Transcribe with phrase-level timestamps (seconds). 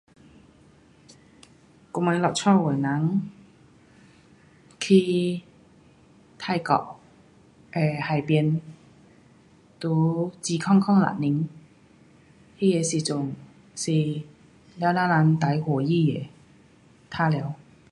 [1.93, 3.29] 我们那家的人
[4.79, 5.43] 去
[6.39, 6.99] 泰国
[7.71, 8.59] 的海边，
[9.79, 11.47] 在2006年，
[12.57, 13.27] 那个时候
[13.75, 14.21] 是
[14.79, 16.29] 全部人最欢喜的。
[17.19, 17.53] 玩耍。